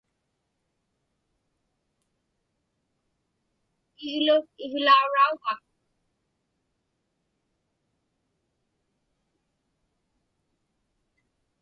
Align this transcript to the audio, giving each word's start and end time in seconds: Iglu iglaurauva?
Iglu 4.09 4.37
iglaurauva? 4.65 5.53